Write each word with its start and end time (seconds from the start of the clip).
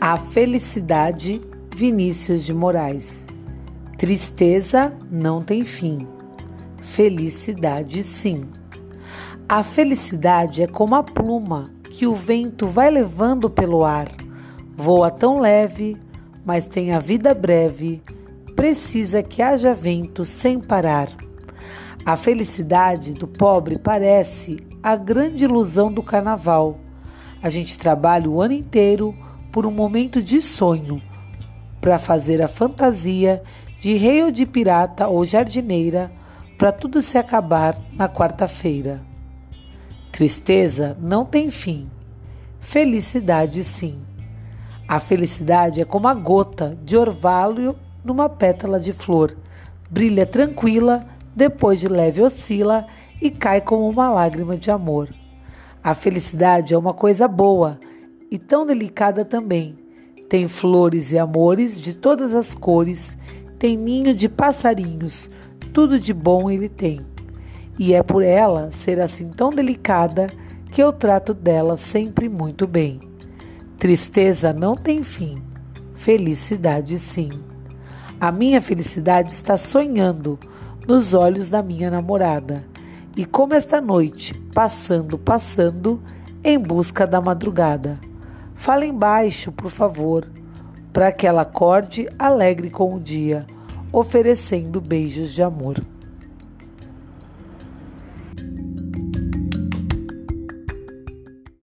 A 0.00 0.16
felicidade, 0.16 1.40
Vinícius 1.74 2.44
de 2.44 2.52
Moraes. 2.52 3.24
Tristeza 3.96 4.92
não 5.10 5.40
tem 5.40 5.64
fim. 5.64 6.06
Felicidade, 6.82 8.02
sim. 8.02 8.44
A 9.48 9.62
felicidade 9.62 10.62
é 10.62 10.66
como 10.66 10.96
a 10.96 11.02
pluma 11.02 11.70
que 11.90 12.06
o 12.06 12.14
vento 12.14 12.66
vai 12.66 12.90
levando 12.90 13.48
pelo 13.48 13.84
ar. 13.84 14.08
Voa 14.76 15.10
tão 15.10 15.38
leve, 15.38 15.96
mas 16.44 16.66
tem 16.66 16.92
a 16.92 16.98
vida 16.98 17.32
breve. 17.32 18.02
Precisa 18.56 19.22
que 19.22 19.40
haja 19.40 19.72
vento 19.72 20.24
sem 20.24 20.60
parar. 20.60 21.08
A 22.04 22.16
felicidade 22.16 23.14
do 23.14 23.26
pobre 23.26 23.78
parece 23.78 24.58
a 24.82 24.96
grande 24.96 25.44
ilusão 25.44 25.90
do 25.90 26.02
carnaval. 26.02 26.78
A 27.40 27.48
gente 27.48 27.78
trabalha 27.78 28.28
o 28.28 28.42
ano 28.42 28.52
inteiro 28.54 29.16
por 29.54 29.66
um 29.66 29.70
momento 29.70 30.20
de 30.20 30.42
sonho 30.42 31.00
para 31.80 31.96
fazer 31.96 32.42
a 32.42 32.48
fantasia 32.48 33.40
de 33.80 33.94
rei 33.94 34.24
ou 34.24 34.32
de 34.32 34.44
pirata 34.44 35.06
ou 35.06 35.24
jardineira 35.24 36.10
para 36.58 36.72
tudo 36.72 37.00
se 37.00 37.16
acabar 37.16 37.78
na 37.92 38.08
quarta-feira. 38.08 39.00
Tristeza 40.10 40.96
não 41.00 41.24
tem 41.24 41.52
fim, 41.52 41.88
felicidade 42.58 43.62
sim. 43.62 44.00
A 44.88 44.98
felicidade 44.98 45.80
é 45.80 45.84
como 45.84 46.08
a 46.08 46.14
gota 46.14 46.76
de 46.82 46.96
orvalho 46.96 47.76
numa 48.04 48.28
pétala 48.28 48.80
de 48.80 48.92
flor. 48.92 49.36
Brilha 49.88 50.26
tranquila, 50.26 51.06
depois 51.32 51.78
de 51.78 51.86
leve 51.86 52.20
oscila 52.20 52.88
e 53.22 53.30
cai 53.30 53.60
como 53.60 53.88
uma 53.88 54.10
lágrima 54.10 54.56
de 54.56 54.72
amor. 54.72 55.14
A 55.80 55.94
felicidade 55.94 56.74
é 56.74 56.76
uma 56.76 56.92
coisa 56.92 57.28
boa 57.28 57.78
e 58.34 58.38
tão 58.38 58.66
delicada 58.66 59.24
também. 59.24 59.76
Tem 60.28 60.48
flores 60.48 61.12
e 61.12 61.18
amores 61.18 61.80
de 61.80 61.94
todas 61.94 62.34
as 62.34 62.52
cores, 62.52 63.16
tem 63.60 63.76
ninho 63.76 64.12
de 64.12 64.28
passarinhos, 64.28 65.30
tudo 65.72 66.00
de 66.00 66.12
bom 66.12 66.50
ele 66.50 66.68
tem. 66.68 67.00
E 67.78 67.94
é 67.94 68.02
por 68.02 68.24
ela 68.24 68.72
ser 68.72 68.98
assim 68.98 69.28
tão 69.28 69.50
delicada 69.50 70.26
que 70.72 70.82
eu 70.82 70.92
trato 70.92 71.32
dela 71.32 71.76
sempre 71.76 72.28
muito 72.28 72.66
bem. 72.66 72.98
Tristeza 73.78 74.52
não 74.52 74.74
tem 74.74 75.04
fim, 75.04 75.40
felicidade 75.94 76.98
sim. 76.98 77.30
A 78.20 78.32
minha 78.32 78.60
felicidade 78.60 79.32
está 79.32 79.56
sonhando 79.56 80.40
nos 80.88 81.14
olhos 81.14 81.48
da 81.48 81.62
minha 81.62 81.88
namorada. 81.88 82.64
E 83.16 83.24
como 83.24 83.54
esta 83.54 83.80
noite, 83.80 84.34
passando, 84.52 85.16
passando, 85.16 86.02
em 86.42 86.58
busca 86.58 87.06
da 87.06 87.20
madrugada. 87.20 87.96
Fala 88.64 88.86
embaixo, 88.86 89.52
por 89.52 89.70
favor, 89.70 90.26
para 90.90 91.12
que 91.12 91.26
ela 91.26 91.42
acorde 91.42 92.08
alegre 92.18 92.70
com 92.70 92.94
o 92.94 92.98
dia, 92.98 93.46
oferecendo 93.92 94.80
beijos 94.80 95.34
de 95.34 95.42
amor. 95.42 95.82